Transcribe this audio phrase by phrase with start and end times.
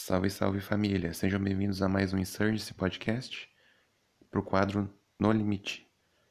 [0.00, 1.12] Salve, salve família!
[1.12, 3.48] Sejam bem-vindos a mais um Insurgency Podcast
[4.30, 5.88] pro quadro No Limite.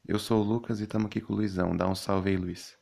[0.07, 1.75] Eu sou o Lucas e estamos aqui com o Luizão.
[1.75, 2.77] Dá um salve aí, Luiz.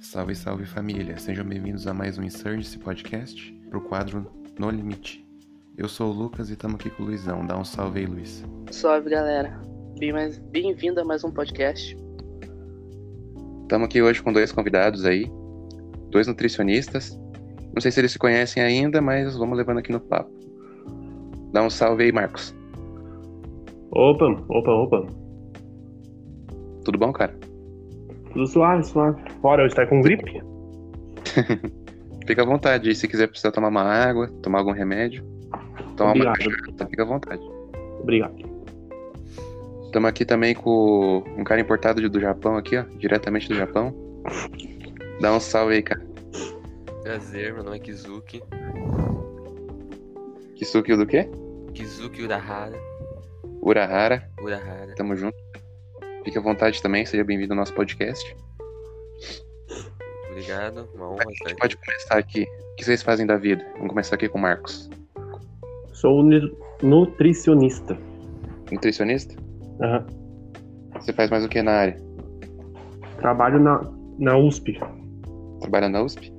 [0.00, 1.18] Salve, salve família!
[1.18, 5.24] Sejam bem-vindos a mais um Insurgency Podcast pro quadro No Limite.
[5.76, 7.46] Eu sou o Lucas e estamos aqui com o Luizão.
[7.46, 8.44] Dá um salve aí, Luiz.
[8.70, 9.60] Salve galera,
[9.98, 10.12] Bem-
[10.50, 11.96] bem-vindo a mais um podcast.
[13.70, 15.30] Estamos aqui hoje com dois convidados aí,
[16.10, 17.16] dois nutricionistas.
[17.72, 20.28] Não sei se eles se conhecem ainda, mas vamos levando aqui no papo.
[21.52, 22.52] Dá um salve aí, Marcos.
[23.92, 25.06] Opa, opa, opa.
[26.84, 27.32] Tudo bom, cara?
[28.32, 29.22] Tudo suave, suave.
[29.40, 30.42] Fora, hoje tá com gripe?
[32.26, 32.88] Fica à vontade.
[32.88, 35.24] aí, Se quiser precisar tomar uma água, tomar algum remédio,
[35.96, 36.38] tomar uma Obrigado.
[36.38, 37.42] cachaça, fica à vontade.
[38.00, 38.34] Obrigado.
[39.90, 43.92] Estamos aqui também com um cara importado do Japão aqui, ó, diretamente do Japão.
[45.20, 46.00] Dá um salve aí, cara.
[47.02, 48.40] Prazer, meu nome é Kizuki.
[50.54, 51.28] Kisuki do quê?
[51.74, 52.78] Kizuki Urahara.
[53.60, 54.30] Urahara.
[54.40, 54.94] Urahara.
[54.94, 55.36] Tamo junto.
[56.24, 58.36] Fique à vontade também, seja bem-vindo ao nosso podcast.
[60.30, 61.60] Obrigado, uma honra A estar gente aqui.
[61.62, 62.42] pode começar aqui.
[62.44, 63.66] O que vocês fazem da vida?
[63.74, 64.88] Vamos começar aqui com o Marcos.
[65.92, 67.98] Sou nu- nutricionista.
[68.70, 69.34] Nutricionista?
[69.80, 70.06] Aham.
[70.94, 71.96] Você faz mais o que na área?
[73.18, 73.80] Trabalho na,
[74.18, 74.78] na USP.
[75.60, 76.32] Trabalha na USP?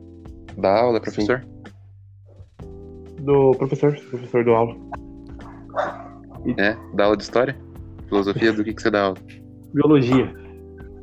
[0.58, 1.45] Dá aula, é professor?
[3.20, 4.75] Do professor, professor do aula.
[6.58, 6.75] É?
[6.94, 7.56] Dá aula de história?
[8.08, 8.52] Filosofia?
[8.52, 9.17] Do que, que você dá aula?
[9.73, 10.33] Biologia.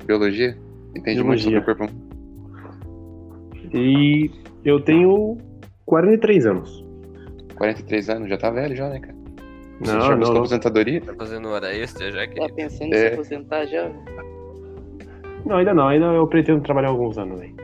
[0.05, 0.56] Biologia?
[0.97, 1.61] Entende muito sobre Biologia.
[1.61, 2.08] o corpo humano?
[3.73, 4.30] E
[4.64, 5.39] eu tenho
[5.86, 6.84] 43 anos.
[7.56, 9.17] 43 anos, já tá velho já, né, cara?
[9.80, 11.00] Você Não, já não, aposentadoria?
[11.00, 12.54] Tá fazendo hora extra já, Tá querido?
[12.54, 13.08] pensando em É.
[13.08, 13.88] se aposentar já?
[15.46, 15.86] Não, ainda não.
[15.88, 17.54] Ainda eu pretendo trabalhar alguns anos aí.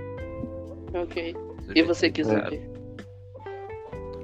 [0.94, 1.34] Ok.
[1.74, 2.60] E você, tem Kizuki?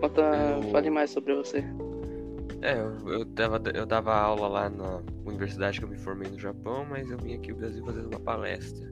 [0.01, 1.65] Conta, Eu- fale mais sobre você.
[2.63, 6.39] É, eu, eu, dava, eu dava aula lá na universidade que eu me formei no
[6.39, 8.87] Japão, mas eu vim aqui no Brasil fazer uma palestra.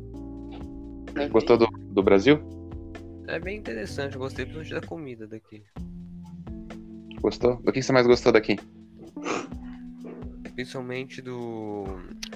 [1.10, 1.28] Ok.
[1.28, 2.40] Gostou do, do Brasil?
[3.28, 5.62] É bem interessante, eu gostei principalmente da comida daqui.
[7.20, 7.56] Gostou?
[7.56, 8.56] Do que você mais gostou daqui?
[10.54, 11.84] Principalmente do.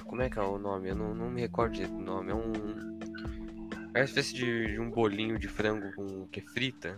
[0.05, 0.91] Como é que é o nome?
[0.91, 2.31] Eu não, não me recordo direito do nome.
[2.31, 2.53] É um.
[3.95, 6.97] É uma espécie de, de um bolinho de frango com que é frita.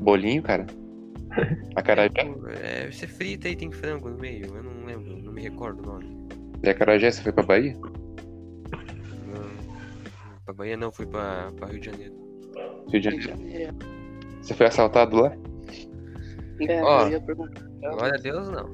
[0.00, 0.66] Bolinho, cara?
[1.74, 2.12] Acarajé?
[2.62, 4.46] É, você frita e tem frango no meio.
[4.54, 6.28] Eu não lembro, não me recordo o nome.
[6.60, 7.74] De Acarajé, você foi pra Bahia?
[9.26, 9.50] Não,
[10.44, 12.14] pra Bahia não, fui pra, pra Rio de Janeiro.
[12.90, 13.42] Rio de Janeiro.
[13.52, 13.70] É,
[14.42, 15.36] Você foi assaltado lá?
[16.60, 17.02] é, Ó.
[17.06, 17.65] eu ia perguntar.
[17.94, 18.68] Glória a Deus, não.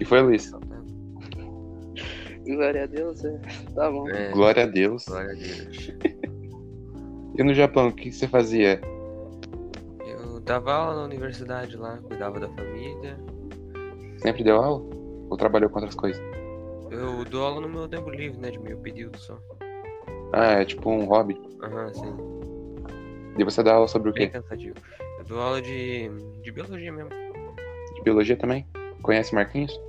[0.00, 0.50] E foi, Luiz?
[2.46, 3.38] Glória a Deus, é.
[3.74, 4.08] Tá bom.
[4.08, 5.06] É, Glória a Deus.
[5.06, 5.90] glória a Deus.
[7.36, 8.80] E no Japão, o que você fazia?
[10.06, 13.18] Eu dava aula na universidade lá, cuidava da família.
[14.18, 14.84] Sempre deu aula?
[15.28, 16.22] Ou trabalhou com outras coisas?
[16.92, 18.52] Eu dou aula no meu tempo livre, né?
[18.52, 19.36] De meio período só.
[20.32, 21.36] Ah, é tipo um hobby.
[21.60, 22.14] Aham, sim.
[23.36, 24.38] E você dá aula sobre o Bem quê?
[24.38, 24.76] cansativo.
[25.24, 26.08] Eu dou aula de,
[26.42, 27.08] de biologia mesmo.
[27.94, 28.66] De biologia também?
[29.02, 29.80] Conhece Marquinhos?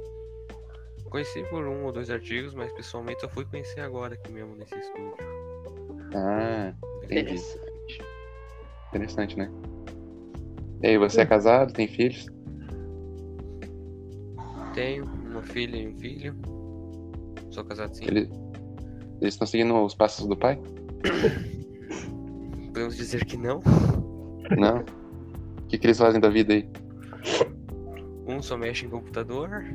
[1.10, 4.74] Conheci por um ou dois artigos, mas pessoalmente só fui conhecer agora aqui mesmo nesse
[4.76, 5.16] estúdio.
[6.14, 6.74] Ah,
[7.04, 7.22] entendi.
[7.22, 8.02] Interessante.
[8.90, 9.52] Interessante, né?
[10.82, 12.26] E aí, você é casado, tem filhos?
[14.74, 16.34] Tenho uma filha e um filho.
[17.52, 18.06] Sou casado sim.
[18.06, 18.30] Ele-
[19.22, 20.58] Eles estão seguindo os passos do pai?
[22.74, 23.62] Podemos dizer que não.
[24.58, 24.84] Não?
[25.66, 26.70] O que, que eles fazem da vida aí?
[28.28, 29.66] Um só mexe em computador.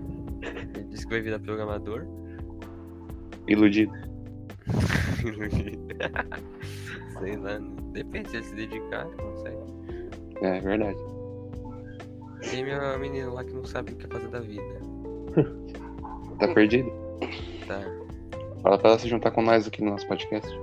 [0.40, 2.06] Ele disse que vai virar programador.
[3.48, 3.92] Iludido.
[7.18, 7.70] Sei lá, né?
[7.92, 9.58] depende se ele se dedicar, consegue.
[10.42, 10.98] É verdade.
[12.48, 14.80] Tem minha menina lá que não sabe o que fazer da vida.
[16.38, 16.90] Tá perdido?
[17.66, 17.80] Tá.
[18.62, 20.48] Fala pra ela se juntar com nós aqui no nosso podcast.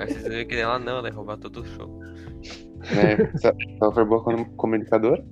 [0.00, 2.07] Aí vocês viram que ela não, ela ia roubar todo o show.
[2.94, 3.16] Né?
[3.36, 3.46] Se
[3.80, 5.24] ela for boa como comunicadora,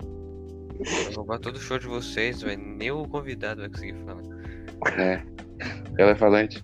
[0.78, 2.60] Vai roubar todo o show de vocês, velho.
[2.62, 4.22] Nem o convidado vai conseguir falar.
[4.98, 5.22] é.
[5.98, 6.62] Ela é falante.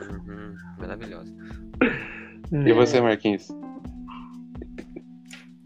[0.00, 1.30] Uhum, maravilhosa.
[2.50, 3.46] E você, Marquinhos?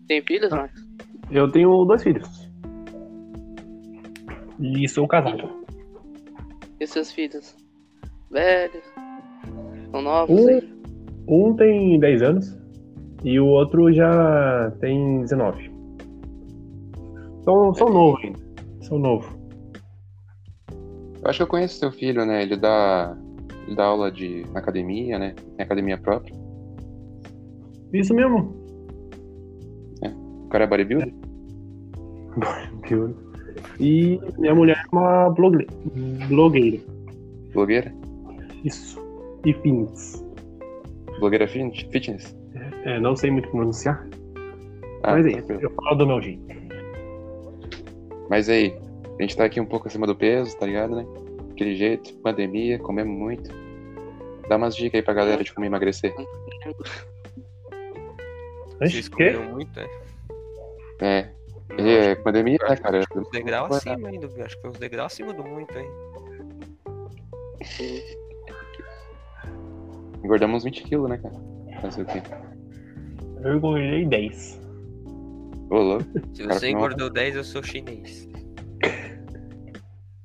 [0.09, 0.85] Tem filhos, Marcos?
[1.31, 2.51] Eu tenho dois filhos.
[4.59, 5.65] E sou casado.
[6.81, 7.55] E seus filhos?
[8.33, 8.83] Velhos?
[9.93, 10.41] São novos?
[10.41, 10.81] Um- aí?
[11.29, 12.59] Um tem 10 anos
[13.25, 15.71] e o outro já tem 19.
[17.45, 18.39] São, são novos ainda.
[18.83, 19.29] São novos.
[21.23, 22.43] Eu acho que eu conheço seu filho, né?
[22.43, 23.17] Ele dá,
[23.67, 25.35] ele dá aula de na academia, né?
[25.57, 26.35] Tem academia própria.
[27.93, 28.59] Isso mesmo.
[30.45, 31.15] O cara é bodybuilder?
[32.89, 33.15] Viu?
[33.79, 35.67] E minha mulher é uma blogue-
[36.29, 36.79] blogueira.
[37.53, 37.95] Blogueira?
[38.65, 38.99] Isso.
[39.45, 40.25] E fins.
[41.21, 42.37] Blogueira fitness?
[42.85, 44.07] É, não sei muito pronunciar,
[45.03, 45.61] Ah, mas é, tranquilo.
[45.63, 46.43] eu falo do meu jeito.
[48.29, 48.75] Mas aí,
[49.19, 51.05] a gente tá aqui um pouco acima do peso, tá ligado, né?
[51.53, 53.51] Aquele jeito, pandemia, comemos muito.
[54.49, 56.15] Dá umas dicas aí pra galera de como emagrecer.
[58.79, 59.89] Vocês comeram muito, é?
[61.03, 61.31] É,
[61.69, 63.05] Não, e é acho pandemia, que- né, acho que cara?
[63.13, 64.27] foi uns degraus acima ainda.
[64.45, 65.87] Acho que foi uns degraus acima do muito, hein?
[70.25, 71.35] Engordamos 20 quilos, né, cara?
[71.81, 72.23] Fazer o quê?
[73.43, 74.61] Eu engordei 10.
[75.71, 76.05] Ô, louco.
[76.35, 76.79] Se você não.
[76.79, 78.29] engordou 10, eu sou chinês.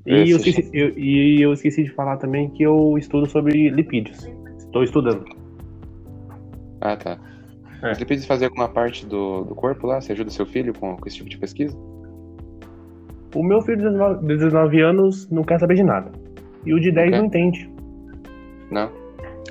[0.07, 4.29] E eu, esqueci, eu- e eu esqueci de falar também que eu estudo sobre lipídios.
[4.59, 5.25] Estou estudando.
[6.79, 7.17] Ah, tá.
[7.81, 7.91] É.
[7.95, 9.99] Você precisa fazer alguma parte do, do corpo lá?
[9.99, 11.75] Você ajuda seu filho com, com esse tipo de pesquisa?
[13.33, 16.11] O meu filho de 19, de 19 anos não quer saber de nada.
[16.67, 17.17] E o de 10 quer?
[17.17, 17.67] não entende.
[18.69, 18.91] Não?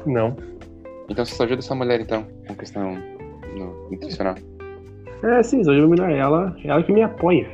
[0.07, 0.37] Não.
[1.09, 2.97] Então você só ajuda sua mulher, então, com questão
[3.55, 4.35] no- nutricional.
[5.23, 6.11] É, sim, sou de mulher.
[6.13, 7.47] Ela, ela que me apoia.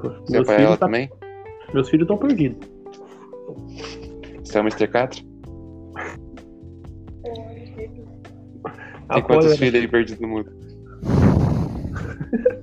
[0.00, 1.10] Pô, você Meus apoia ela filhos, tá- também?
[1.74, 2.68] meus filhos estão perdidos.
[4.44, 4.88] Você é o Mr.
[4.88, 5.20] Catra?
[9.10, 10.50] Tem Apoia- quantos filhos aí perdidos no mundo?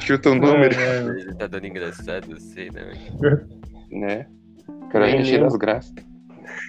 [0.00, 2.92] Chuta um número, É, Ele tá dando engraçado, eu sei, né?
[3.90, 4.26] né?
[4.68, 5.40] O cara Nem é eu.
[5.44, 5.94] das graças.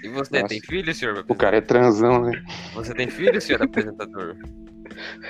[0.03, 0.48] E você, Nossa.
[0.48, 1.24] tem filho, senhor?
[1.27, 2.44] O cara é transão, né?
[2.74, 4.36] Você tem filho, senhor apresentador?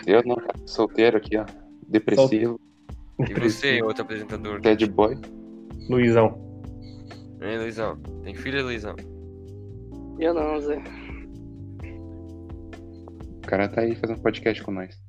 [0.08, 0.56] Eu não, cara.
[0.66, 1.46] Solteiro aqui, ó.
[1.88, 2.60] Depressivo,
[3.20, 4.62] E você, outro apresentador?
[4.62, 5.18] bad boy.
[5.90, 6.40] Luizão.
[7.42, 7.98] Hein, Luizão?
[8.24, 8.96] Tem filho, Luizão?
[10.20, 10.82] Eu não, Zé.
[13.38, 15.02] O cara tá aí fazendo podcast com nós.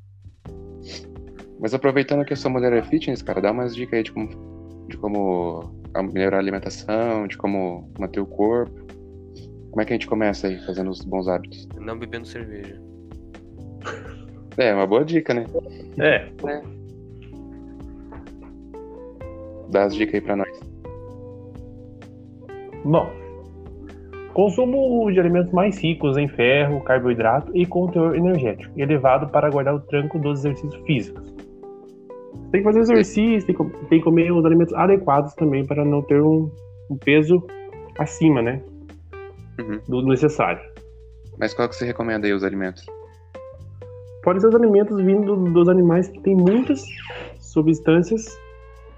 [1.61, 4.87] Mas aproveitando que a sua mulher é fitness, cara, dá umas dicas aí de como,
[4.89, 5.71] de como
[6.13, 8.75] melhorar a alimentação, de como manter o corpo.
[9.73, 11.67] Como é que a gente começa aí, fazendo os bons hábitos?
[11.81, 12.79] Não bebendo cerveja.
[14.59, 15.47] É, uma boa dica, né?
[15.99, 16.29] É,
[19.71, 20.61] Dá as dicas aí pra nós.
[22.85, 23.11] Bom,
[24.35, 29.75] consumo de alimentos mais ricos em ferro, carboidrato e com teor energético, elevado para guardar
[29.75, 31.35] o tranco dos exercícios físicos.
[32.51, 36.03] Tem que fazer exercício, tem que, tem que comer os alimentos adequados também para não
[36.03, 36.51] ter um,
[36.91, 37.43] um peso
[37.99, 38.63] acima, né?
[39.61, 39.81] Uhum.
[39.89, 40.61] Do necessário.
[41.39, 42.85] Mas qual que você recomenda aí os alimentos?
[44.23, 46.85] Pode ser os alimentos vindo dos animais que têm muitas
[47.41, 48.25] substâncias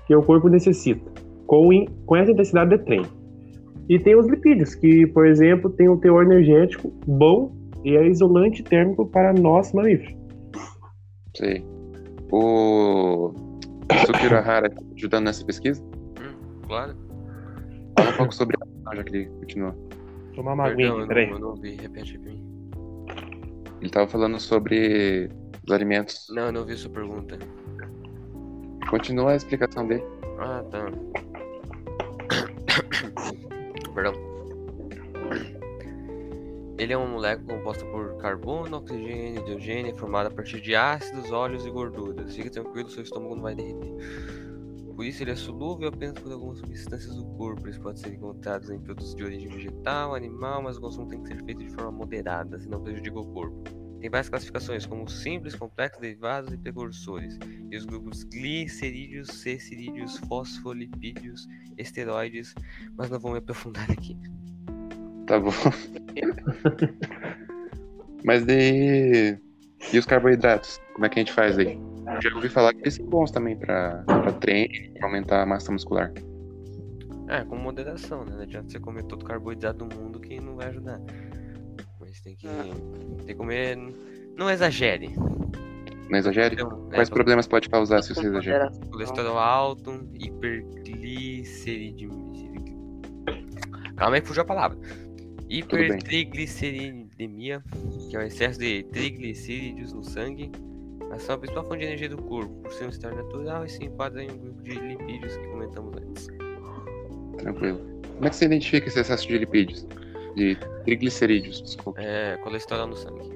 [0.06, 1.10] que o corpo necessita,
[1.46, 3.08] com, in- com essa intensidade de treino.
[3.88, 7.54] E tem os lipídios, que, por exemplo, tem um teor energético bom
[7.84, 10.14] e é isolante térmico para nós mamíferos.
[11.36, 11.64] Sei.
[12.30, 13.32] O
[14.06, 15.82] Sukiro Hara tá ajudando nessa pesquisa?
[15.82, 16.94] Hum, claro.
[17.98, 19.74] Fala um pouco sobre a já que ele continua.
[20.34, 21.30] Tomar uma Perdão, aguinha, peraí.
[21.30, 21.76] eu não ouvi.
[21.76, 22.42] Repete pra mim.
[23.80, 25.30] Ele tava falando sobre
[25.66, 26.26] os alimentos.
[26.30, 27.38] Não, eu não ouvi sua pergunta.
[28.88, 30.02] Continua a explicação dele.
[30.38, 30.86] Ah, tá.
[33.94, 34.14] Perdão.
[36.76, 41.30] Ele é uma molécula composta por carbono, oxigênio e hidrogênio, formada a partir de ácidos,
[41.30, 42.34] óleos e gorduras.
[42.34, 43.94] Fique tranquilo, seu estômago não vai derreter.
[44.94, 47.66] Por isso, ele é solúvel apenas por algumas substâncias do corpo.
[47.66, 51.28] Eles podem ser encontrados em produtos de origem vegetal, animal, mas o consumo tem que
[51.28, 53.62] ser feito de forma moderada, senão prejudica o corpo.
[54.00, 57.38] Tem várias classificações, como simples, complexos, derivados e precursores.
[57.70, 61.48] E os grupos glicerídeos, C-cirídeos, fosfolipídios,
[61.78, 62.54] esteroides,
[62.96, 64.16] mas não vou me aprofundar aqui.
[65.26, 65.50] Tá bom.
[68.24, 69.38] Mas daí.
[69.92, 70.80] E os carboidratos?
[70.94, 71.78] Como é que a gente faz aí?
[72.20, 75.72] Já ouvi falar que eles são bons também pra, pra treino, pra aumentar a massa
[75.72, 76.12] muscular.
[77.28, 78.32] É, com moderação, né?
[78.34, 81.00] Não adianta você comer todo o carboidrato do mundo que não vai ajudar.
[82.00, 83.76] Mas tem que, tem que comer.
[84.36, 85.14] Não exagere.
[86.10, 86.54] Não exagere?
[86.54, 88.80] Então, é, Quais problemas pode causar se você moderação.
[88.90, 92.24] Colesterol alto, hipergliceridemia.
[93.96, 94.76] Calma aí que fugiu a palavra.
[95.48, 97.62] Hipertrigliceridemia,
[98.10, 100.50] que é o excesso de triglicíridos no sangue.
[101.14, 103.68] Ação é a principal fonte de energia do corpo, por ser um estado natural e
[103.68, 106.28] se enquadra em um grupo de lipídios que comentamos antes.
[107.38, 107.78] Tranquilo.
[108.14, 109.86] Como é que você identifica esse excesso de lipídios?
[110.34, 112.00] De triglicerídeos, desculpa.
[112.02, 113.30] É, colesterol no sangue.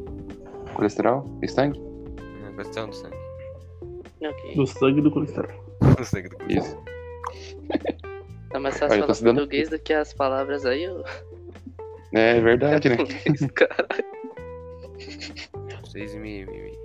[0.74, 1.38] Colesterol?
[1.42, 1.80] E sangue?
[2.46, 3.16] É, colesterol no sangue.
[4.22, 4.54] Ok.
[4.56, 5.64] Do sangue do colesterol.
[5.98, 6.64] No sangue do colesterol.
[6.64, 6.82] Isso.
[8.52, 10.82] É mais fácil falar se dando- português do que as palavras aí.
[10.84, 11.04] Eu...
[12.12, 12.96] É verdade, né?
[13.54, 14.04] Caralho.
[15.84, 16.78] Vocês me, me, me-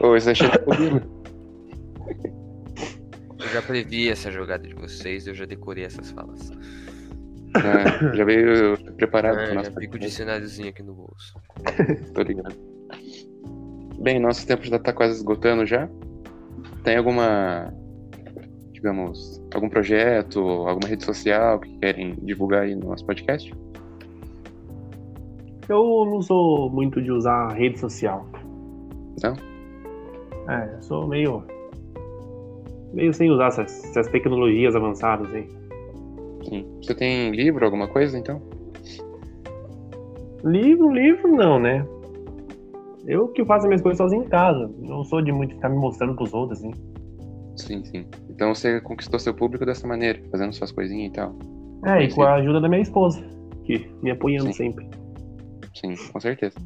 [0.00, 1.02] Ô, isso é xenofobia?
[3.40, 6.50] Eu já previ essa jogada de vocês, eu já decorei essas falas.
[7.56, 10.08] É, já veio preparado pro nosso já fico o podcast.
[10.08, 11.34] dicionáriozinho aqui no bolso.
[12.14, 12.54] Tô ligado.
[14.00, 15.88] Bem, nosso tempo já tá quase esgotando já.
[16.84, 17.72] Tem alguma,
[18.72, 23.52] digamos, algum projeto, alguma rede social que querem divulgar aí no nosso podcast?
[25.68, 28.26] Eu não sou muito de usar rede social.
[29.22, 29.57] Não?
[30.48, 31.44] É, eu sou meio.
[32.92, 35.48] meio sem usar essas, essas tecnologias avançadas aí.
[36.48, 36.66] Sim.
[36.82, 38.40] Você tem livro, alguma coisa, então?
[40.44, 41.86] Livro, livro não, né?
[43.06, 44.70] Eu que faço as minhas coisas sozinho em casa.
[44.78, 46.72] Não sou de muito ficar me mostrando pros outros, assim.
[47.56, 48.06] Sim, sim.
[48.30, 51.34] Então você conquistou seu público dessa maneira, fazendo suas coisinhas e tal.
[51.84, 53.22] É, e com a ajuda da minha esposa,
[53.64, 54.52] que me apoiando Sim.
[54.52, 54.88] sempre.
[55.74, 56.56] Sim, com certeza.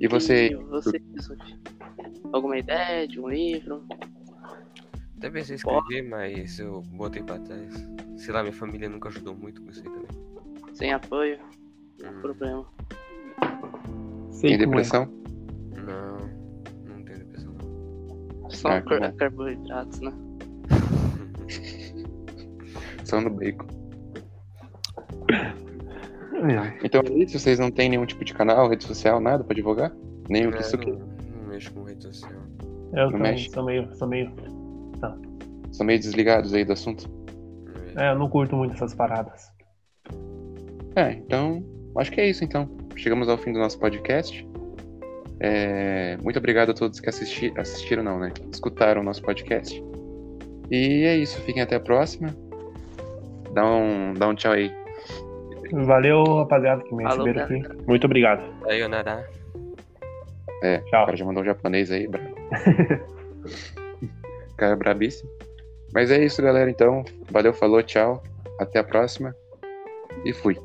[0.00, 1.38] E você, E você, Yusuf?
[2.36, 3.82] Alguma ideia de um livro?
[5.16, 7.72] Até pensei em escrever, mas eu botei pra trás.
[8.18, 10.74] Sei lá, minha família nunca ajudou muito com isso aí também.
[10.74, 11.38] Sem apoio?
[12.04, 12.66] Hum, Problema.
[14.32, 14.82] Sei tem como é.
[14.82, 15.06] depressão?
[15.78, 16.18] não,
[16.94, 18.50] não tenho depressão não.
[18.50, 19.16] Só Ah, car- bom.
[19.16, 20.12] carboidratos, né?
[23.04, 23.66] São no bacon.
[26.84, 29.90] Então é isso, vocês não têm nenhum tipo de canal, rede social, nada pra divulgar?
[30.28, 30.92] Nem o que É, isso aqui.
[31.56, 32.32] Mexo com rede social.
[32.92, 33.50] Eu Não também mexe?
[33.50, 34.32] sou meio, sou meio.
[35.72, 37.10] São meio desligados aí do assunto.
[37.96, 39.50] É, eu não curto muito essas paradas.
[40.94, 41.64] É, então,
[41.98, 42.68] acho que é isso então.
[42.94, 44.46] Chegamos ao fim do nosso podcast.
[45.40, 48.32] É, muito obrigado a todos que assisti assistiram, não, né?
[48.52, 49.82] Escutaram o nosso podcast.
[50.70, 52.34] E é isso, fiquem até a próxima.
[53.52, 54.72] Dá um, dá um tchau aí.
[55.72, 57.62] Valeu, rapaziada, que me receberam aqui.
[57.86, 58.42] Muito obrigado.
[58.62, 59.28] Sayonara.
[60.74, 61.06] O Tchau.
[61.06, 62.34] cara já mandou um japonês aí, brabo.
[64.56, 65.30] cara é brabíssimo.
[65.92, 67.04] Mas é isso, galera, então.
[67.30, 68.22] Valeu, falou, tchau.
[68.58, 69.34] Até a próxima.
[70.24, 70.56] E fui.